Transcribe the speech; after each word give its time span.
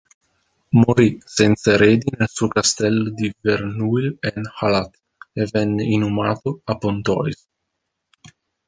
Morì 0.83 1.19
senza 1.23 1.73
eredi 1.73 2.11
nel 2.17 2.27
suo 2.27 2.47
castello 2.47 3.11
di 3.11 3.31
Verneuil-en-Halatte 3.39 4.97
e 5.31 5.47
venne 5.51 5.83
inumato 5.83 6.61
a 6.63 6.75
Pontoise. 6.75 7.45